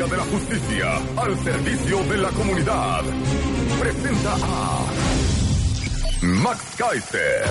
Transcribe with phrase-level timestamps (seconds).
[0.00, 3.02] De la Justicia al servicio de la comunidad.
[3.78, 4.86] Presenta a
[6.22, 7.44] Max Kaiser,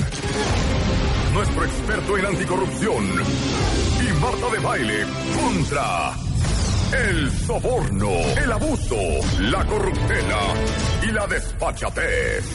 [1.31, 3.05] nuestro experto en anticorrupción.
[3.05, 5.05] Y Marta de Baile
[5.39, 6.13] contra
[6.91, 8.09] el soborno,
[8.43, 8.97] el abuso,
[9.41, 10.41] la corruptela
[11.03, 12.45] y la despachatez.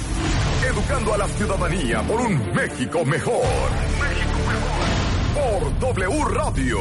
[0.72, 3.46] Educando a la ciudadanía por un México mejor.
[4.00, 5.70] México mejor.
[5.70, 6.78] Por W Radio.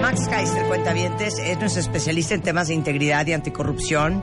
[0.00, 4.22] Max Kaiser, cuentavientes, es nuestro especialista en temas de integridad y anticorrupción.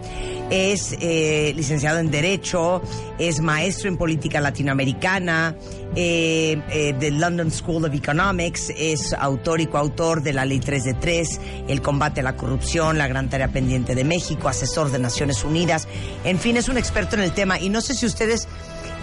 [0.50, 2.82] Es eh, licenciado en Derecho,
[3.20, 5.56] es maestro en política latinoamericana,
[5.96, 10.84] eh, eh, del London School of Economics, es autor y coautor de la Ley 3
[10.84, 15.00] de 3, el combate a la corrupción, la gran tarea pendiente de México, asesor de
[15.00, 15.88] Naciones Unidas.
[16.24, 17.60] En fin, es un experto en el tema.
[17.60, 18.48] Y no sé si ustedes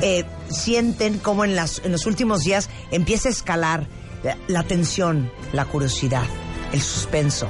[0.00, 3.86] eh, sienten cómo en, las, en los últimos días empieza a escalar
[4.22, 6.24] la, la tensión, la curiosidad,
[6.74, 7.48] el suspenso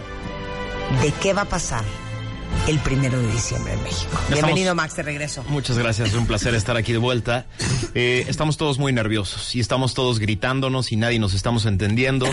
[1.01, 1.83] de qué va a pasar
[2.67, 4.11] el primero de diciembre en México.
[4.31, 5.45] Ya Bienvenido, estamos- Max, de regreso.
[5.49, 7.45] Muchas gracias, es un placer estar aquí de vuelta.
[7.95, 12.27] Eh, estamos todos muy nerviosos y estamos todos gritándonos y nadie nos estamos entendiendo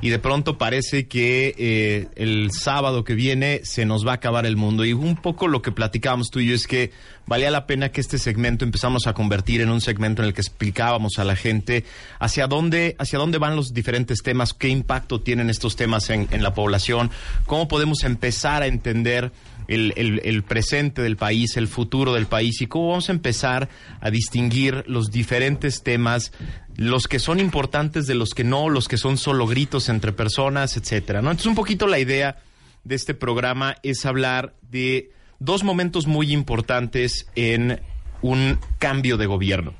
[0.00, 4.44] y de pronto parece que eh, el sábado que viene se nos va a acabar
[4.44, 6.90] el mundo y un poco lo que platicábamos tú y yo es que
[7.26, 10.40] valía la pena que este segmento empezamos a convertir en un segmento en el que
[10.40, 11.84] explicábamos a la gente
[12.18, 16.42] hacia dónde, hacia dónde van los diferentes temas, qué impacto tienen estos temas en, en
[16.42, 17.10] la población,
[17.46, 19.30] cómo podemos empezar a entender
[19.68, 23.68] el, el- presente del país, el futuro del país y cómo vamos a empezar
[24.00, 26.32] a distinguir los diferentes temas,
[26.76, 30.76] los que son importantes de los que no, los que son solo gritos entre personas,
[30.76, 31.22] etcétera.
[31.22, 31.30] ¿no?
[31.30, 32.36] Entonces, un poquito la idea
[32.84, 37.80] de este programa es hablar de dos momentos muy importantes en
[38.22, 39.74] un cambio de gobierno.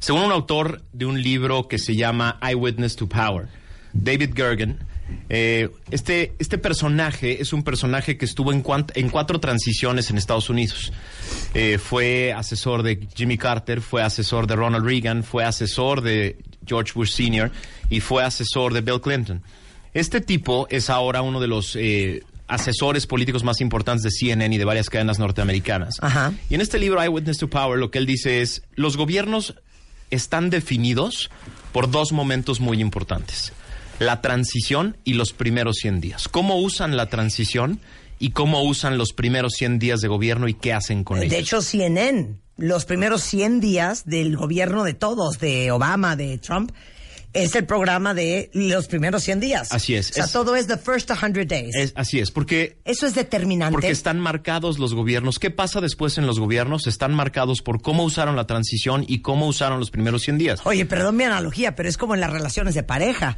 [0.00, 3.48] Según un autor de un libro que se llama Eyewitness to Power,
[3.92, 4.78] David Gergen,
[5.28, 10.18] eh, este, este personaje es un personaje que estuvo en, cuant- en cuatro transiciones en
[10.18, 10.92] Estados Unidos.
[11.54, 16.92] Eh, fue asesor de Jimmy Carter, fue asesor de Ronald Reagan, fue asesor de George
[16.94, 17.50] Bush Sr.
[17.90, 19.42] y fue asesor de Bill Clinton.
[19.94, 24.58] Este tipo es ahora uno de los eh, asesores políticos más importantes de CNN y
[24.58, 25.96] de varias cadenas norteamericanas.
[26.00, 26.32] Ajá.
[26.50, 29.54] Y en este libro, Eyewitness to Power, lo que él dice es, los gobiernos
[30.10, 31.30] están definidos
[31.72, 33.52] por dos momentos muy importantes.
[33.98, 36.28] La transición y los primeros 100 días.
[36.28, 37.80] ¿Cómo usan la transición
[38.18, 41.30] y cómo usan los primeros 100 días de gobierno y qué hacen con ellos?
[41.30, 46.70] De hecho, CNN, los primeros 100 días del gobierno de todos, de Obama, de Trump,
[47.34, 49.72] es el programa de los primeros 100 días.
[49.72, 50.10] Así es.
[50.10, 51.74] O sea, Es- todo es the first 100 days.
[51.76, 53.72] Es- así es, porque Eso es determinante.
[53.72, 55.38] Porque están marcados los gobiernos.
[55.38, 56.86] ¿Qué pasa después en los gobiernos?
[56.86, 60.60] Están marcados por cómo usaron la transición y cómo usaron los primeros 100 días.
[60.64, 63.36] Oye, perdón mi analogía, pero es como en las relaciones de pareja.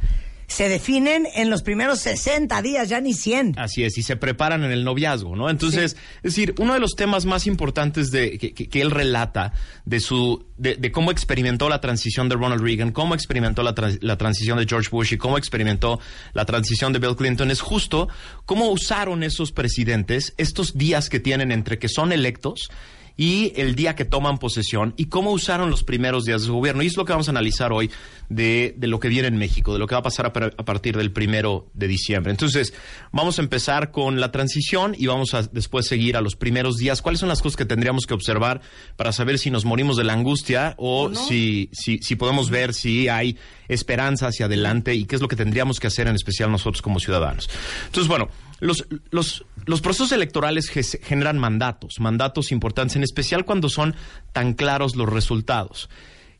[0.51, 3.55] Se definen en los primeros 60 días, ya ni 100.
[3.57, 5.49] Así es, y se preparan en el noviazgo, ¿no?
[5.49, 9.53] Entonces, es decir, uno de los temas más importantes de, que, que- que él relata
[9.85, 13.97] de su de, de cómo experimentó la transición de Ronald Reagan, cómo experimentó la, trans-
[14.01, 15.99] la transición de George Bush y cómo experimentó
[16.33, 18.09] la transición de Bill Clinton es justo
[18.45, 22.69] cómo usaron esos presidentes estos días que tienen entre que son electos
[23.17, 26.83] y el día que toman posesión y cómo usaron los primeros días de su gobierno.
[26.83, 27.91] Y es lo que vamos a analizar hoy
[28.29, 30.65] de, de lo que viene en México, de lo que va a pasar a, a
[30.65, 32.31] partir del primero de diciembre.
[32.31, 32.73] Entonces,
[33.11, 37.01] vamos a empezar con la transición y vamos a después seguir a los primeros días.
[37.01, 38.61] ¿Cuáles son las cosas que tendríamos que observar
[38.95, 43.07] para saber si nos morimos de la angustia o si, si, si podemos ver si
[43.07, 46.81] hay esperanza hacia adelante y qué es lo que tendríamos que hacer en especial nosotros
[46.81, 47.49] como ciudadanos?
[47.85, 48.29] Entonces, bueno,
[48.61, 53.95] los, los, los procesos electorales ge- generan mandatos, mandatos importantes, en especial cuando son
[54.31, 55.89] tan claros los resultados.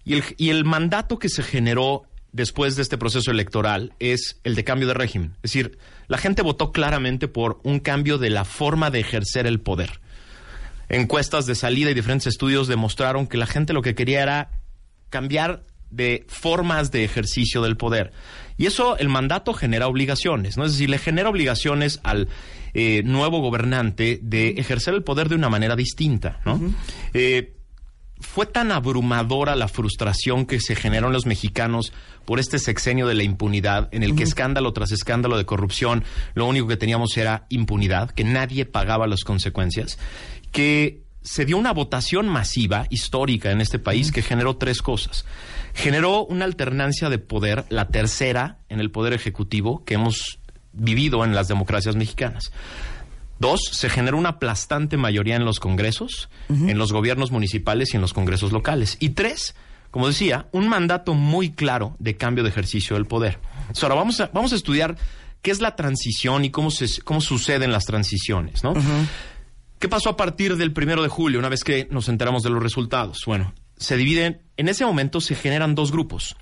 [0.05, 4.55] Y el, y el mandato que se generó después de este proceso electoral es el
[4.55, 5.31] de cambio de régimen.
[5.43, 5.77] Es decir,
[6.07, 9.99] la gente votó claramente por un cambio de la forma de ejercer el poder.
[10.89, 14.51] Encuestas de salida y diferentes estudios demostraron que la gente lo que quería era
[15.09, 18.11] cambiar de formas de ejercicio del poder.
[18.57, 20.65] Y eso, el mandato genera obligaciones, ¿no?
[20.65, 22.27] Es decir, le genera obligaciones al
[22.73, 26.59] eh, nuevo gobernante de ejercer el poder de una manera distinta, ¿no?
[27.13, 27.53] Eh,
[28.21, 31.91] fue tan abrumadora la frustración que se generó en los mexicanos
[32.25, 36.03] por este sexenio de la impunidad, en el que escándalo tras escándalo de corrupción,
[36.35, 39.97] lo único que teníamos era impunidad, que nadie pagaba las consecuencias,
[40.51, 45.25] que se dio una votación masiva, histórica en este país, que generó tres cosas.
[45.73, 50.39] Generó una alternancia de poder, la tercera en el poder ejecutivo que hemos
[50.73, 52.51] vivido en las democracias mexicanas.
[53.39, 58.01] Dos, se generó una aplastante mayoría en los congresos, en los gobiernos municipales y en
[58.01, 58.97] los congresos locales.
[58.99, 59.55] Y tres,
[59.89, 63.39] como decía, un mandato muy claro de cambio de ejercicio del poder.
[63.81, 64.95] ahora vamos a, vamos a estudiar
[65.41, 68.73] qué es la transición y cómo, se, cómo suceden las transiciones, ¿no?
[69.81, 72.61] ¿Qué pasó a partir del primero de julio, una vez que nos enteramos de los
[72.61, 73.23] resultados?
[73.25, 76.35] Bueno, se dividen, en ese momento se generan dos grupos.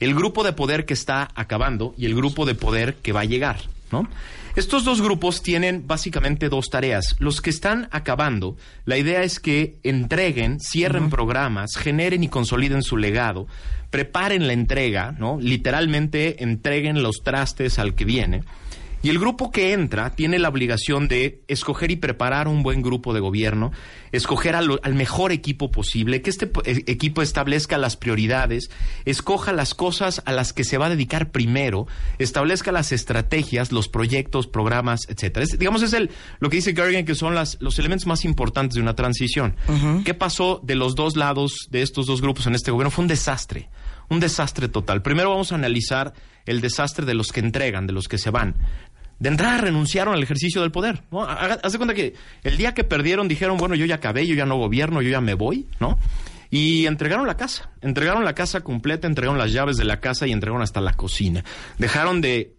[0.00, 3.26] El grupo de poder que está acabando y el grupo de poder que va a
[3.26, 3.58] llegar,
[3.92, 4.08] ¿no?
[4.56, 7.14] Estos dos grupos tienen básicamente dos tareas.
[7.20, 8.56] Los que están acabando,
[8.86, 13.46] la idea es que entreguen, cierren programas, generen y consoliden su legado,
[13.90, 15.38] preparen la entrega, ¿no?
[15.40, 18.42] Literalmente entreguen los trastes al que viene
[19.02, 23.14] y el grupo que entra tiene la obligación de escoger y preparar un buen grupo
[23.14, 23.72] de gobierno,
[24.12, 28.70] escoger al, mejor equipo posible, que este eh, equipo establezca las prioridades,
[29.06, 31.86] escoja las cosas a las que se va a dedicar primero,
[32.18, 35.46] establezca las estrategias, los proyectos, programas, etcétera.
[35.58, 38.82] digamos, es el, lo que dice Gergen, que son las, los elementos más importantes de
[38.82, 39.56] una transición.
[40.04, 42.90] ¿Qué pasó de los dos lados de estos dos grupos en este gobierno?
[42.90, 43.68] Fue un desastre
[44.10, 45.02] un desastre total.
[45.02, 46.12] Primero vamos a analizar
[46.44, 48.56] el desastre de los que entregan, de los que se van
[49.20, 51.02] de entrada renunciaron al ejercicio del poder.
[51.12, 51.22] ¿no?
[51.22, 54.56] Haz cuenta que el día que perdieron dijeron, bueno, yo ya acabé, yo ya no
[54.56, 55.98] gobierno, yo ya me voy, ¿no?
[56.50, 60.32] Y entregaron la casa, entregaron la casa completa, entregaron las llaves de la casa y
[60.32, 61.44] entregaron hasta la cocina.
[61.78, 62.56] Dejaron de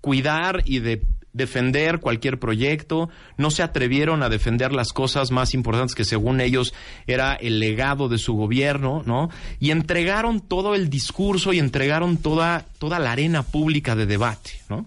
[0.00, 1.02] cuidar y de
[1.32, 6.72] defender cualquier proyecto, no se atrevieron a defender las cosas más importantes que según ellos
[7.06, 9.28] era el legado de su gobierno, ¿no?
[9.58, 14.86] Y entregaron todo el discurso y entregaron toda, toda la arena pública de debate, ¿no?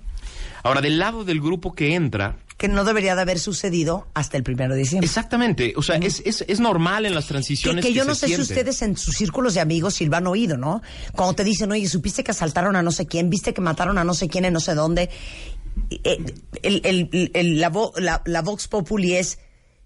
[0.63, 4.43] Ahora, del lado del grupo que entra, que no debería de haber sucedido hasta el
[4.43, 5.07] primero de diciembre.
[5.07, 7.85] Exactamente, o sea, es, es, es, normal en las transiciones.
[7.85, 10.27] Que, que yo no sé si ustedes en sus círculos de amigos si lo han
[10.27, 10.81] oído, ¿no?
[11.15, 14.03] Cuando te dicen, oye, supiste que asaltaron a no sé quién, viste que mataron a
[14.03, 15.09] no sé quién en no sé dónde.
[15.89, 16.17] Eh,
[16.61, 19.39] el, el, el, la, la, la Vox Populi es,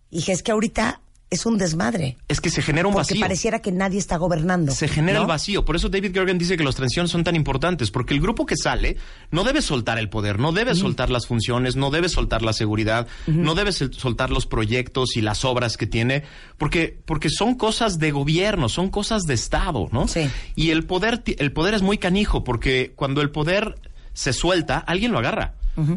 [0.09, 1.02] y es que ahorita
[1.33, 2.17] es un desmadre.
[2.27, 4.71] Es que se genera un porque pareciera que nadie está gobernando.
[4.71, 5.65] Se genera el vacío.
[5.65, 8.55] Por eso David Gergen dice que las transiciones son tan importantes, porque el grupo que
[8.55, 8.97] sale
[9.31, 13.07] no debe soltar el poder, no debe soltar las funciones, no debe soltar la seguridad,
[13.25, 16.23] no debe soltar los proyectos y las obras que tiene,
[16.57, 20.07] porque, porque son cosas de gobierno, son cosas de Estado, ¿no?
[20.07, 20.29] Sí.
[20.55, 23.75] Y el poder, el poder es muy canijo, porque cuando el poder
[24.13, 25.55] se suelta, alguien lo agarra.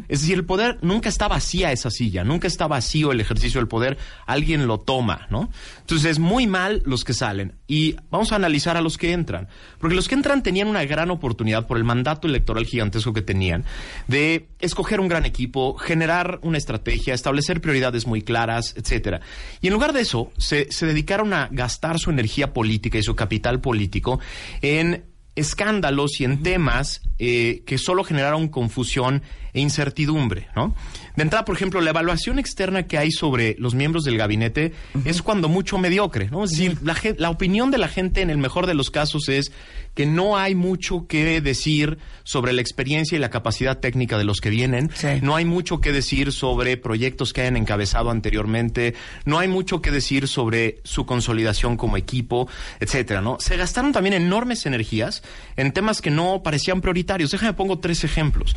[0.08, 3.68] Es decir, el poder nunca está vacía esa silla, nunca está vacío el ejercicio del
[3.68, 5.50] poder, alguien lo toma, ¿no?
[5.80, 7.54] Entonces es muy mal los que salen.
[7.66, 9.48] Y vamos a analizar a los que entran.
[9.78, 13.64] Porque los que entran tenían una gran oportunidad por el mandato electoral gigantesco que tenían
[14.06, 19.20] de escoger un gran equipo, generar una estrategia, establecer prioridades muy claras, etcétera.
[19.60, 23.14] Y en lugar de eso, se, se dedicaron a gastar su energía política y su
[23.14, 24.20] capital político
[24.62, 29.22] en escándalos y en temas eh, que solo generaron confusión
[29.54, 30.74] e incertidumbre, ¿no?
[31.16, 34.74] De entrada, por ejemplo, la evaluación externa que hay sobre los miembros del gabinete
[35.06, 36.44] es cuando mucho mediocre, ¿no?
[36.44, 39.50] Es decir, la, la, opinión de la gente en el mejor de los casos es
[39.94, 44.42] que no hay mucho que decir sobre la experiencia y la capacidad técnica de los
[44.42, 44.90] que vienen,
[45.22, 49.90] no hay mucho que decir sobre proyectos que hayan encabezado anteriormente, no hay mucho que
[49.90, 52.46] decir sobre su consolidación como equipo,
[52.78, 53.38] etcétera, ¿no?
[53.40, 55.22] Se gastaron también enormes energías
[55.56, 57.05] en temas que no parecían prioritarios.
[57.06, 58.56] Déjame pongo tres ejemplos.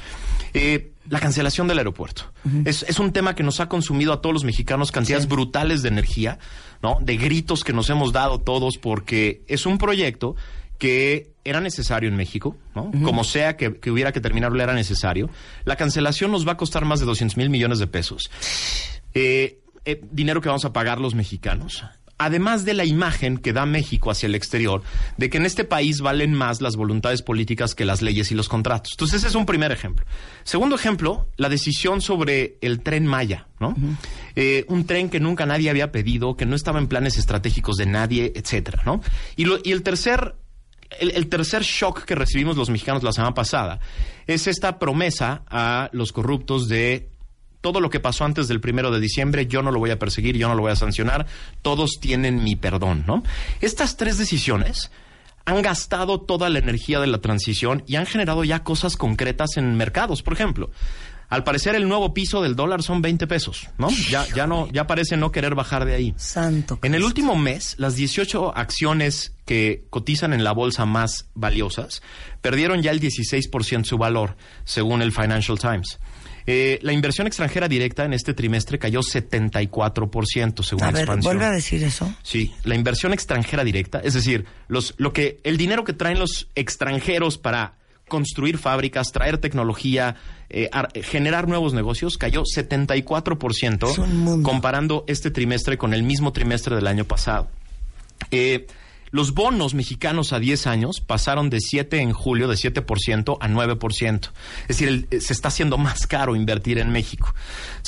[0.54, 2.32] Eh, la cancelación del aeropuerto.
[2.66, 5.90] es, es, un tema que nos ha consumido a todos los mexicanos cantidades brutales de
[5.90, 6.40] energía,
[6.82, 6.98] ¿no?
[7.02, 10.36] De gritos que nos hemos dado todos porque es un proyecto
[10.80, 12.92] que era necesario en México, ¿no?
[13.04, 15.30] Como sea que, hubiera que terminarlo, era necesario.
[15.66, 18.32] La cancelación nos va a costar más de 200 mil millones de pesos.
[19.14, 21.84] Eh, eh, dinero que vamos a pagar los mexicanos
[22.20, 24.84] además de la imagen que da México hacia el exterior,
[25.18, 28.50] de que en este país valen más las voluntades políticas que las leyes y los
[28.50, 28.92] contratos.
[28.92, 30.06] Entonces, ese es un primer ejemplo.
[30.44, 33.76] Segundo ejemplo, la decisión sobre el tren Maya, ¿no?
[34.36, 37.86] Eh, un tren que nunca nadie había pedido, que no estaba en planes estratégicos de
[37.86, 39.02] nadie, etcétera, ¿no?
[39.36, 40.36] Y, y el tercer
[41.00, 43.80] el, tercer shock que recibimos los mexicanos la semana pasada
[44.28, 47.10] es esta promesa a los corruptos de
[47.62, 50.38] todo lo que pasó antes del primero de diciembre, yo no lo voy a perseguir,
[50.38, 51.26] yo no lo voy a sancionar,
[51.62, 53.24] todos tienen mi perdón, ¿no?
[53.62, 54.92] Estas tres decisiones
[55.46, 59.76] han gastado toda la energía de la transición y han generado ya cosas concretas en
[59.76, 60.22] mercados.
[60.22, 60.70] Por ejemplo,
[61.30, 63.90] al parecer el nuevo piso del dólar son 20 pesos, ¿no?
[64.10, 66.14] Ya, ya no, ya parece no querer bajar de ahí.
[66.18, 66.80] Santo.
[66.82, 72.02] En el último mes, las 18 acciones que cotizan en la bolsa más valiosas
[72.42, 76.00] perdieron ya el 16% su valor, según el Financial Times.
[76.52, 81.52] Eh, la inversión extranjera directa en este trimestre cayó 74%, según a ver, ¿Vuelve a
[81.52, 82.12] decir eso?
[82.24, 86.48] Sí, la inversión extranjera directa, es decir, los, lo que, el dinero que traen los
[86.56, 87.76] extranjeros para
[88.08, 90.16] construir fábricas, traer tecnología,
[90.50, 90.72] eh,
[91.04, 97.48] generar nuevos negocios, cayó 74% comparando este trimestre con el mismo trimestre del año pasado.
[98.32, 98.66] Eh,
[99.12, 104.32] Los bonos mexicanos a 10 años pasaron de 7 en julio, de 7% a 9%.
[104.62, 107.34] Es decir, eh, se está haciendo más caro invertir en México.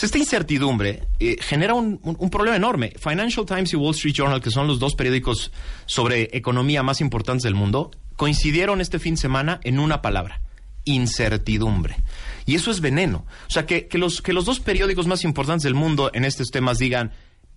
[0.01, 2.93] esta incertidumbre eh, genera un, un, problema enorme.
[2.97, 5.51] Financial Times y Wall Street Journal, que son los dos periódicos
[5.85, 10.41] sobre economía más importantes del mundo, coincidieron este fin de semana en una palabra,
[10.85, 11.97] incertidumbre.
[12.45, 13.25] Y eso es veneno.
[13.47, 16.49] O sea, que, que, los, que los dos periódicos más importantes del mundo en estos
[16.49, 17.11] temas digan,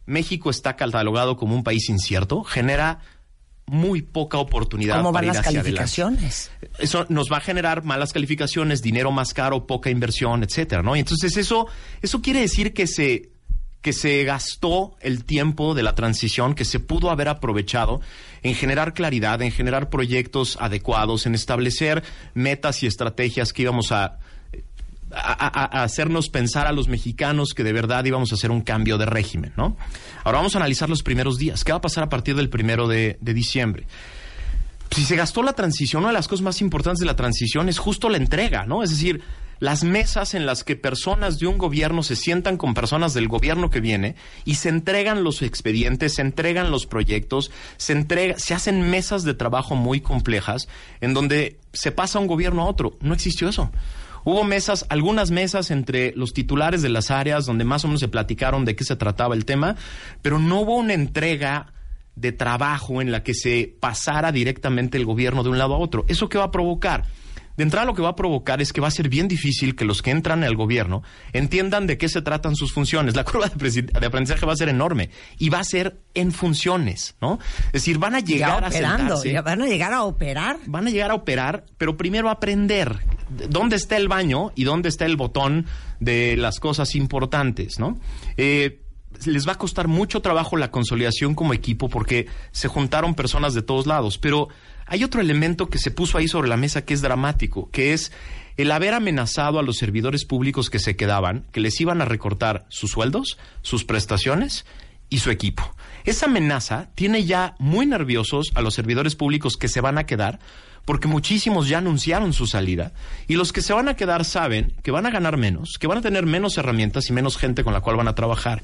[0.06, 3.00] México está catalogado como un país incierto, genera
[3.66, 6.50] muy poca oportunidad ¿Cómo van las calificaciones?
[6.78, 10.96] Eso nos va a generar malas calificaciones, dinero más caro, poca inversión, etcétera, ¿no?
[10.96, 11.66] Y entonces eso,
[12.02, 13.30] eso quiere decir que se,
[13.80, 18.00] que se gastó el tiempo de la transición, que se pudo haber aprovechado
[18.42, 22.02] en generar claridad, en generar proyectos adecuados, en establecer
[22.34, 23.92] metas y estrategias que íbamos
[25.16, 29.06] a hacernos pensar a los mexicanos que de verdad íbamos a hacer un cambio de
[29.06, 29.76] régimen, ¿no?
[30.24, 31.64] Ahora vamos a analizar los primeros días.
[31.64, 33.86] ¿Qué va a pasar a partir del primero de, de diciembre?
[34.90, 37.78] Si se gastó la transición, una de las cosas más importantes de la transición es
[37.78, 38.82] justo la entrega, ¿no?
[38.82, 39.22] Es decir,
[39.60, 43.70] las mesas en las que personas de un gobierno se sientan con personas del gobierno
[43.70, 48.90] que viene y se entregan los expedientes, se entregan los proyectos, se entrega, se hacen
[48.90, 50.68] mesas de trabajo muy complejas
[51.00, 52.96] en donde se pasa un gobierno a otro.
[53.00, 53.70] No existió eso.
[54.24, 58.08] Hubo mesas, algunas mesas entre los titulares de las áreas donde más o menos se
[58.08, 59.76] platicaron de qué se trataba el tema,
[60.22, 61.72] pero no hubo una entrega
[62.16, 66.04] de trabajo en la que se pasara directamente el gobierno de un lado a otro.
[66.08, 67.04] ¿Eso qué va a provocar?
[67.56, 69.84] De entrada lo que va a provocar es que va a ser bien difícil que
[69.84, 73.14] los que entran al gobierno entiendan de qué se tratan sus funciones.
[73.14, 77.38] La curva de, aprendizaje va a ser enorme y va a ser en funciones, ¿no?
[77.66, 80.58] Es decir, van a llegar a sentarse, van a llegar a operar.
[80.66, 82.98] Van a llegar a operar, pero primero a aprender
[83.48, 85.66] dónde está el baño y dónde está el botón
[86.00, 87.98] de las cosas importantes, ¿no?
[88.36, 88.80] Eh,
[89.26, 93.62] les va a costar mucho trabajo la consolidación como equipo porque se juntaron personas de
[93.62, 94.48] todos lados, pero
[94.86, 98.12] hay otro elemento que se puso ahí sobre la mesa que es dramático, que es
[98.56, 102.66] el haber amenazado a los servidores públicos que se quedaban, que les iban a recortar
[102.68, 104.64] sus sueldos, sus prestaciones
[105.08, 105.74] y su equipo.
[106.04, 110.38] Esa amenaza tiene ya muy nerviosos a los servidores públicos que se van a quedar,
[110.84, 112.92] porque muchísimos ya anunciaron su salida,
[113.26, 115.98] y los que se van a quedar saben que van a ganar menos, que van
[115.98, 118.62] a tener menos herramientas y menos gente con la cual van a trabajar.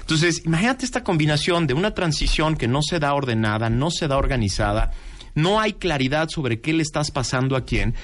[0.00, 4.16] Entonces, imagínate esta combinación de una transición que no se da ordenada, no se da
[4.16, 4.92] organizada,
[5.34, 7.94] no hay claridad sobre qué le estás pasando a quién.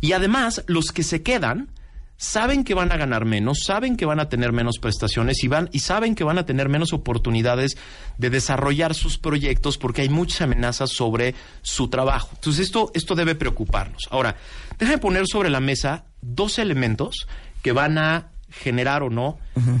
[0.00, 1.70] Y además, los que se quedan
[2.18, 5.70] saben que van a ganar menos, saben que van a tener menos prestaciones y, van,
[5.72, 7.78] y saben que van a tener menos oportunidades
[8.18, 12.30] de desarrollar sus proyectos porque hay muchas amenazas sobre su trabajo.
[12.34, 14.02] Entonces, esto, esto debe preocuparnos.
[14.10, 14.36] Ahora,
[14.78, 17.28] déjame poner sobre la mesa dos elementos
[17.62, 19.38] que van a generar o no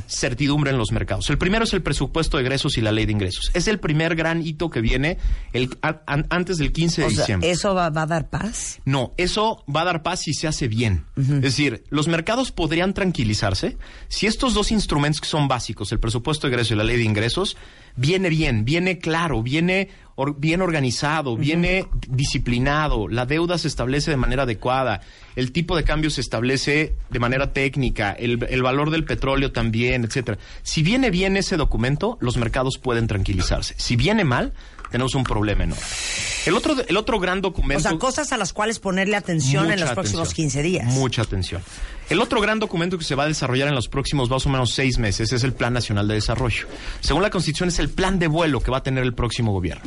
[0.08, 1.30] certidumbre en los mercados.
[1.30, 3.50] El primero es el presupuesto de egresos y la ley de ingresos.
[3.54, 5.18] Es el primer gran hito que viene
[5.52, 7.50] el, antes del 15 de diciembre.
[7.50, 8.80] ¿Eso va, a dar paz?
[8.84, 11.04] No, eso va a dar paz si se hace bien.
[11.16, 13.76] Es decir, los mercados podrían tranquilizarse
[14.08, 17.04] si estos dos instrumentos que son básicos, el presupuesto de egresos y la ley de
[17.04, 17.56] ingresos,
[17.98, 19.88] viene bien, viene claro, viene
[20.36, 25.00] bien organizado, viene disciplinado, la deuda se establece de manera adecuada,
[25.36, 30.04] el tipo de cambio se establece de manera técnica, el, el valor del petróleo también,
[30.04, 30.38] etcétera.
[30.62, 33.74] Si viene bien ese documento, los mercados pueden tranquilizarse.
[33.78, 34.54] Si viene mal,
[34.90, 35.82] tenemos un problema enorme.
[36.46, 37.86] El otro, el otro gran documento.
[37.86, 40.86] O sea, cosas a las cuales ponerle atención en los próximos 15 días.
[40.86, 41.62] Mucha atención.
[42.08, 44.72] El otro gran documento que se va a desarrollar en los próximos más o menos
[44.72, 46.66] seis meses es el Plan Nacional de Desarrollo.
[47.00, 49.84] Según la Constitución, es el plan de vuelo que va a tener el próximo gobierno.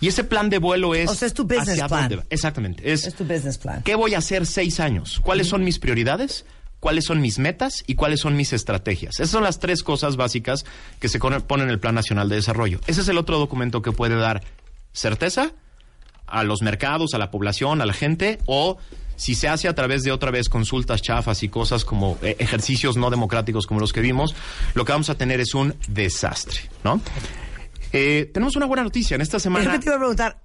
[0.00, 1.10] Y ese plan de vuelo es.
[1.10, 2.22] O sea, es tu business plan.
[2.30, 2.92] Exactamente.
[2.92, 3.82] Es, es tu business plan.
[3.82, 5.20] ¿Qué voy a hacer seis años?
[5.20, 6.44] ¿Cuáles son mis prioridades?
[6.84, 9.14] Cuáles son mis metas y cuáles son mis estrategias.
[9.14, 10.66] Esas son las tres cosas básicas
[11.00, 12.78] que se ponen en el Plan Nacional de Desarrollo.
[12.86, 14.42] Ese es el otro documento que puede dar
[14.92, 15.52] certeza
[16.26, 18.76] a los mercados, a la población, a la gente, o
[19.16, 22.98] si se hace a través de otra vez consultas chafas y cosas como eh, ejercicios
[22.98, 24.36] no democráticos como los que vimos,
[24.74, 26.68] lo que vamos a tener es un desastre.
[27.94, 29.80] Eh, tenemos una buena noticia en esta semana.
[29.80, 30.42] te iba a preguntar,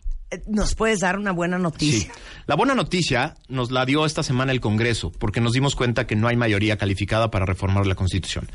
[0.48, 2.14] ¿Nos puedes dar una buena noticia?
[2.14, 2.20] Sí.
[2.46, 6.16] La buena noticia nos la dio esta semana el Congreso, porque nos dimos cuenta que
[6.16, 8.48] no hay mayoría calificada para reformar la Constitución.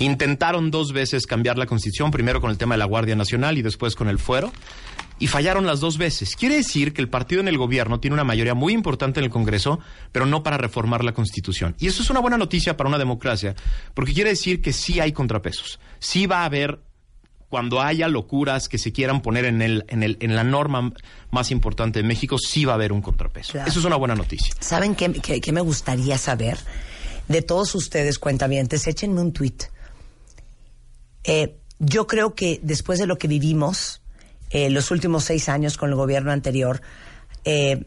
[0.00, 3.62] Intentaron dos veces cambiar la Constitución, primero con el tema de la Guardia Nacional y
[3.62, 4.52] después con el fuero,
[5.20, 6.34] y fallaron las dos veces.
[6.34, 9.30] Quiere decir que el partido en el gobierno tiene una mayoría muy importante en el
[9.30, 9.78] Congreso,
[10.10, 11.76] pero no para reformar la Constitución.
[11.78, 13.54] Y eso es una buena noticia para una democracia,
[13.94, 15.78] porque quiere decir que sí hay contrapesos.
[16.00, 16.80] Sí va a haber
[17.50, 20.92] cuando haya locuras que se quieran poner en, el, en, el, en la norma
[21.32, 23.58] más importante de México, sí va a haber un contrapeso.
[23.58, 24.54] Eso es una buena noticia.
[24.60, 26.58] ¿Saben qué, qué, me gustaría saber?
[27.26, 29.64] De todos ustedes, cuentavientes, échenme un tuit.
[31.24, 34.00] Eh, yo creo que después de lo que vivimos
[34.50, 36.80] eh, los últimos seis años con el gobierno anterior,
[37.44, 37.84] eh,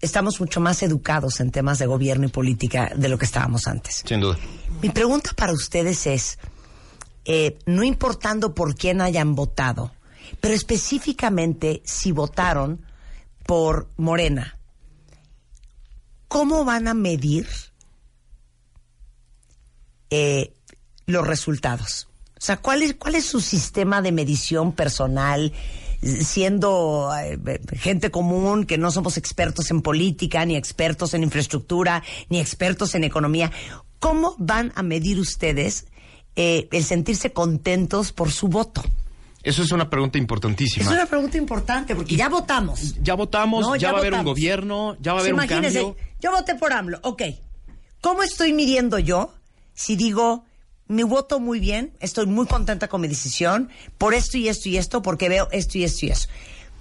[0.00, 4.02] estamos mucho más educados en temas de gobierno y política de lo que estábamos antes.
[4.04, 4.36] Sin duda.
[4.82, 6.38] Mi pregunta para ustedes es,
[7.32, 9.92] eh, no importando por quién hayan votado,
[10.40, 12.84] pero específicamente si votaron
[13.46, 14.58] por Morena,
[16.26, 17.46] ¿cómo van a medir
[20.10, 20.54] eh,
[21.06, 22.08] los resultados?
[22.36, 25.52] O sea, ¿cuál es, ¿cuál es su sistema de medición personal?
[26.02, 32.40] siendo eh, gente común, que no somos expertos en política, ni expertos en infraestructura, ni
[32.40, 33.52] expertos en economía.
[33.98, 35.84] ¿Cómo van a medir ustedes
[36.36, 38.82] eh, el sentirse contentos por su voto?
[39.42, 40.84] Eso es una pregunta importantísima.
[40.84, 42.96] Es una pregunta importante porque ya votamos.
[43.02, 45.40] Ya votamos, No, ya, ya va a haber un gobierno, ya va a haber un
[45.42, 45.96] Imagínense, cambio.
[46.20, 47.22] yo voté por AMLO, ok.
[48.02, 49.32] ¿Cómo estoy midiendo yo
[49.72, 50.44] si digo,
[50.88, 54.76] mi voto muy bien, estoy muy contenta con mi decisión, por esto y esto y
[54.76, 56.28] esto, porque veo esto y esto y eso?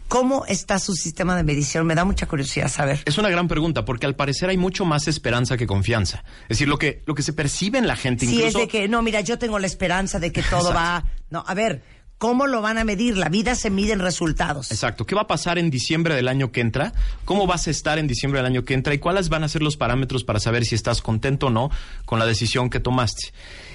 [0.09, 1.85] ¿Cómo está su sistema de medición?
[1.85, 2.99] Me da mucha curiosidad saber.
[3.05, 6.23] Es una gran pregunta porque al parecer hay mucho más esperanza que confianza.
[6.43, 8.87] Es decir, lo que lo que se percibe en la gente incluso es de que,
[8.87, 11.05] no, mira, yo tengo la esperanza de que todo va...
[11.29, 11.83] No, a ver,
[12.17, 13.17] ¿cómo lo van a medir?
[13.17, 14.71] La vida se mide en resultados.
[14.71, 15.05] Exacto.
[15.05, 16.91] ¿Qué va a pasar en diciembre del año que entra?
[17.23, 18.95] ¿Cómo vas a estar en diciembre del año que entra?
[18.95, 21.69] ¿Y cuáles van a ser los parámetros para saber si estás contento o no
[22.05, 23.31] con la decisión que tomaste?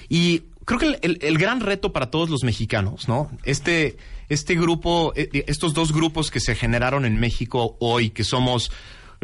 [0.09, 3.31] Y creo que el, el- el gran reto para todos los mexicanos, ¿no?
[3.45, 3.97] Este,
[4.29, 8.71] este grupo, eh, estos dos grupos que se generaron en México hoy, que somos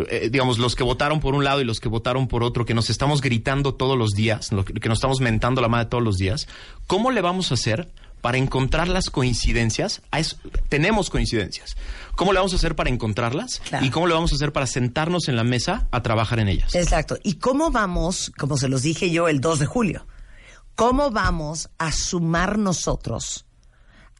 [0.08, 2.72] eh, digamos, los que votaron por un lado y los que votaron por otro, que
[2.72, 4.48] nos estamos gritando todos los días,
[4.80, 6.48] que, nos estamos mentando la madre todos los días,
[6.86, 7.90] ¿cómo le vamos a hacer
[8.22, 10.00] para encontrar las coincidencias?
[10.16, 10.36] Eso-
[10.70, 11.76] tenemos coincidencias.
[12.16, 13.60] ¿Cómo le vamos a hacer para encontrarlas?
[13.68, 13.84] Claro.
[13.84, 16.74] ¿Y cómo le vamos a hacer para sentarnos en la mesa a trabajar en ellas?
[16.74, 17.18] Exacto.
[17.22, 20.06] ¿Y cómo vamos, como se los dije yo el 2 de julio,
[20.74, 23.46] cómo vamos a sumar nosotros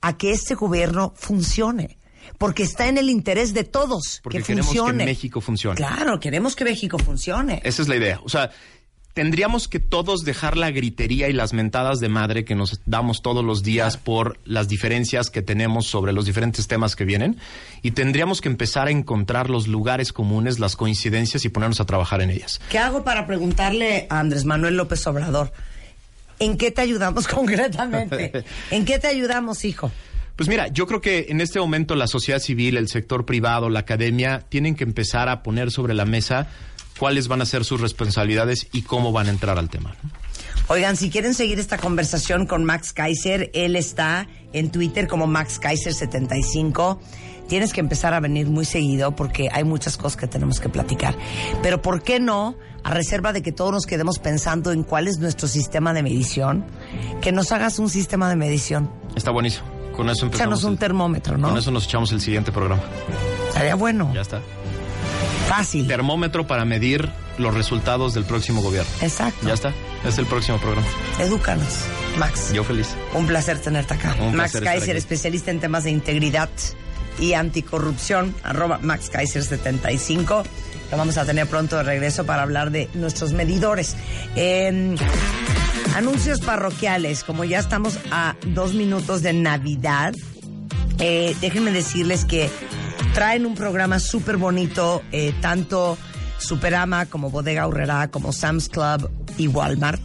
[0.01, 1.99] a que este gobierno funcione?
[2.39, 5.05] Porque está en el interés de todos Porque que queremos funcione.
[5.05, 5.77] que México funcione.
[5.77, 7.61] Claro, queremos que México funcione.
[7.65, 8.21] Esa es la idea.
[8.25, 8.51] O sea,
[9.15, 13.45] tendríamos que todos dejar la gritería y las mentadas de madre que nos damos todos
[13.45, 17.39] los días por las diferencias que tenemos sobre los diferentes temas que vienen
[17.83, 22.23] y tendríamos que empezar a encontrar los lugares comunes, las coincidencias y ponernos a trabajar
[22.23, 22.61] en ellas.
[22.71, 25.53] ¿Qué hago para preguntarle a Andrés Manuel López Obrador?
[26.41, 28.45] ¿En qué te ayudamos concretamente?
[28.73, 29.93] ¿En qué te ayudamos, hijo?
[30.35, 33.81] Pues mira, yo creo que en este momento la sociedad civil, el sector privado, la
[33.81, 36.49] academia, tienen que empezar a poner sobre la mesa
[36.99, 39.95] cuáles van a ser sus responsabilidades y cómo van a entrar al tema.
[40.03, 40.20] ¿no?
[40.73, 45.61] Oigan, si quieren seguir esta conversación con Max Kaiser, él está en Twitter como Max
[45.61, 46.97] Kaiser75.
[47.49, 51.17] Tienes que empezar a venir muy seguido porque hay muchas cosas que tenemos que platicar.
[51.61, 52.55] Pero ¿por qué no,
[52.85, 56.65] a reserva de que todos nos quedemos pensando en cuál es nuestro sistema de medición,
[57.21, 58.89] que nos hagas un sistema de medición?
[59.17, 59.67] Está buenísimo.
[59.97, 60.35] Con eso empezamos.
[60.53, 61.49] Échanos un el- termómetro, ¿no?
[61.49, 62.81] Con eso nos echamos el siguiente programa.
[63.49, 64.13] Estaría bueno.
[64.15, 64.41] Ya está.
[65.49, 65.89] Fácil.
[65.89, 68.91] Termómetro para medir los resultados del próximo gobierno.
[69.01, 69.47] Exacto.
[69.47, 69.73] Ya está.
[70.05, 70.87] Es el próximo programa.
[71.19, 71.85] Edúcanos,
[72.19, 72.53] Max.
[72.53, 72.89] Yo feliz.
[73.15, 74.17] Un placer tenerte acá.
[74.21, 76.51] Un Max Kaiser, especialista en temas de integridad
[77.19, 80.43] y anticorrupción, arroba Max Kaiser 75.
[80.91, 83.97] Lo vamos a tener pronto de regreso para hablar de nuestros medidores.
[84.37, 84.97] Eh,
[85.95, 90.15] anuncios parroquiales, como ya estamos a dos minutos de Navidad,
[90.99, 92.51] eh, déjenme decirles que
[93.15, 95.99] traen un programa súper bonito, eh, tanto
[96.41, 100.01] Superama como Bodega Aurrera, como Sam's Club y Walmart.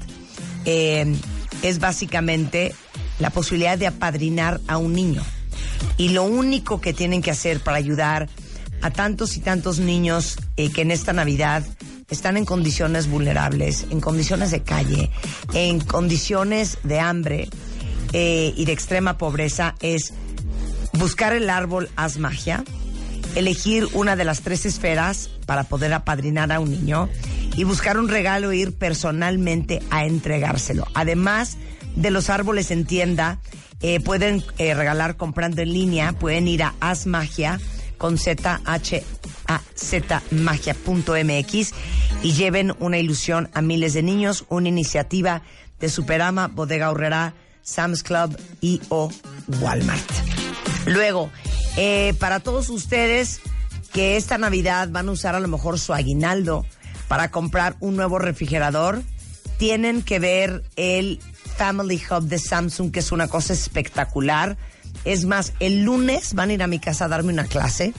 [0.65, 1.15] Eh,
[1.61, 2.73] es básicamente
[3.19, 5.23] la posibilidad de apadrinar a un niño.
[5.97, 8.29] Y lo único que tienen que hacer para ayudar
[8.81, 11.63] a tantos y tantos niños eh, que en esta Navidad
[12.09, 15.09] están en condiciones vulnerables, en condiciones de calle,
[15.53, 17.49] en condiciones de hambre
[18.13, 20.13] eh, y de extrema pobreza es
[20.93, 22.63] buscar el árbol haz magia,
[23.35, 27.09] elegir una de las tres esferas para poder apadrinar a un niño
[27.55, 30.87] y buscar un regalo e ir personalmente a entregárselo.
[30.93, 31.57] Además
[31.95, 33.39] de los árboles en tienda,
[33.81, 37.59] eh, pueden eh, regalar comprando en línea, pueden ir a Haz Magia
[37.97, 39.03] con Z H
[39.47, 41.73] A Z magia.mx
[42.23, 45.43] y lleven una ilusión a miles de niños, una iniciativa
[45.79, 49.11] de Superama, Bodega Horrera, Sam's Club y o
[49.59, 50.11] Walmart.
[50.85, 51.31] Luego,
[51.77, 53.41] eh, para todos ustedes
[53.93, 56.65] que esta Navidad van a usar a lo mejor su aguinaldo
[57.07, 59.03] para comprar un nuevo refrigerador,
[59.57, 61.19] tienen que ver el
[61.57, 64.57] Family Hub de Samsung, que es una cosa espectacular.
[65.05, 67.93] Es más, el lunes van a ir a mi casa a darme una clase,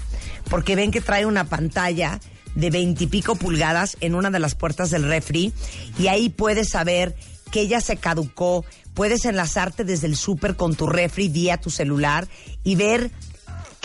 [0.50, 2.20] porque ven que trae una pantalla
[2.54, 5.52] de veintipico pulgadas en una de las puertas del refri,
[5.98, 7.14] y ahí puedes saber
[7.50, 12.28] que ya se caducó, puedes enlazarte desde el súper con tu refri vía tu celular
[12.64, 13.10] y ver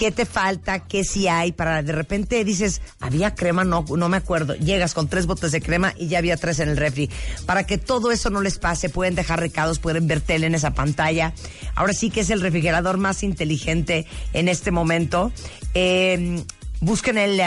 [0.01, 4.17] qué te falta, qué sí hay, para de repente dices, había crema, no, no me
[4.17, 4.55] acuerdo.
[4.55, 7.07] Llegas con tres botes de crema y ya había tres en el refri.
[7.45, 10.73] Para que todo eso no les pase, pueden dejar recados, pueden ver tele en esa
[10.73, 11.35] pantalla.
[11.75, 15.31] Ahora sí que es el refrigerador más inteligente en este momento.
[15.75, 16.43] Eh,
[16.79, 17.39] busquen el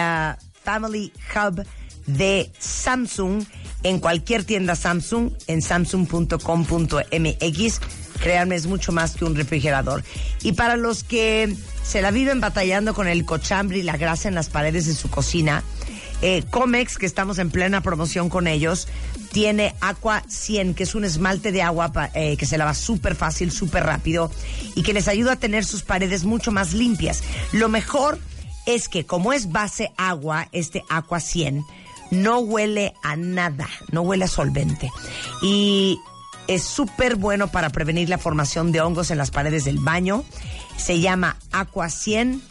[0.62, 1.67] Family Hub
[2.07, 3.43] de Samsung
[3.83, 7.81] en cualquier tienda Samsung, en samsung.com.mx.
[8.25, 10.03] Créanme, es mucho más que un refrigerador.
[10.43, 14.35] Y para los que se la viven batallando con el cochambre y la grasa en
[14.35, 15.63] las paredes de su cocina,
[16.23, 18.89] eh, Comex, que estamos en plena promoción con ellos,
[19.33, 23.53] tiene Aqua 100, que es un esmalte de agua eh, que se lava súper fácil,
[23.53, 24.31] súper rápido
[24.75, 27.23] y que les ayuda a tener sus paredes mucho más limpias.
[27.53, 28.19] Lo mejor
[28.65, 31.63] es que como es base agua, este Aqua 100,
[32.11, 34.91] no huele a nada, no huele a solvente.
[35.43, 35.99] Y
[36.49, 40.25] es súper bueno para prevenir la formación de hongos en las paredes del baño.
[40.77, 42.43] Se llama Aqua 100.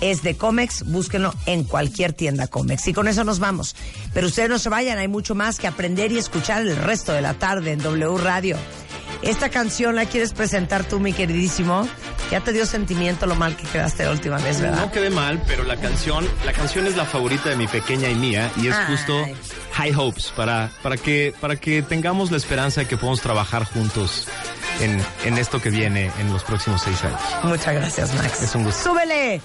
[0.00, 2.88] Es de Comex, búsquenlo en cualquier tienda Comex.
[2.88, 3.76] Y con eso nos vamos.
[4.12, 7.22] Pero ustedes no se vayan, hay mucho más que aprender y escuchar el resto de
[7.22, 8.56] la tarde en W Radio.
[9.22, 11.86] Esta canción la quieres presentar tú, mi queridísimo.
[12.32, 14.86] Ya te dio sentimiento lo mal que quedaste la última vez, ¿verdad?
[14.86, 18.14] No quedé mal, pero la canción, la canción es la favorita de mi pequeña y
[18.14, 19.26] mía y es justo
[19.72, 24.28] High Hopes para, para que, para que tengamos la esperanza de que podamos trabajar juntos
[24.80, 27.20] en, en esto que viene en los próximos seis años.
[27.44, 28.40] Muchas gracias, Max.
[28.40, 28.82] Es un gusto.
[28.82, 29.42] ¡Súbele!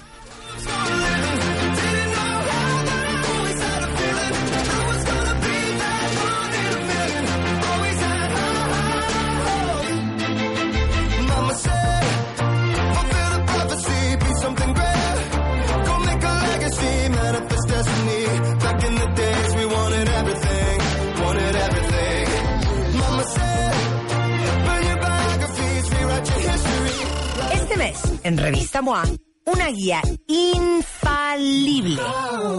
[28.28, 29.04] En Revista MOA,
[29.46, 32.02] una guía infalible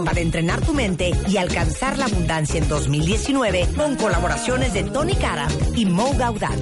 [0.04, 5.46] para entrenar tu mente y alcanzar la abundancia en 2019 con colaboraciones de Tony Cara
[5.76, 6.58] y Mo Gaudat.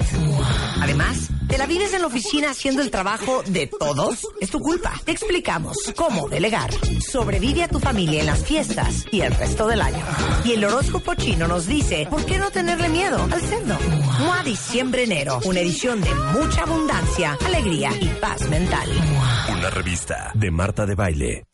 [0.79, 4.27] Además, ¿te la vives en la oficina haciendo el trabajo de todos?
[4.39, 4.93] Es tu culpa.
[5.03, 6.71] Te explicamos cómo delegar.
[7.01, 10.05] Sobrevive a tu familia en las fiestas y el resto del año.
[10.45, 13.77] Y el horóscopo chino nos dice, ¿por qué no tenerle miedo al cerdo?
[14.19, 18.89] Mua Diciembre Enero, una edición de mucha abundancia, alegría y paz mental.
[19.51, 21.45] Una revista de Marta de Baile.